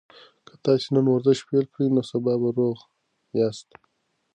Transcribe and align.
که 0.45 0.53
تاسي 0.63 0.87
نن 0.95 1.05
ورزش 1.09 1.39
پیل 1.49 1.65
کړئ 1.73 1.87
نو 1.95 2.01
سبا 2.11 2.33
به 2.41 2.49
روغ 2.57 2.77
یاست. 3.39 3.69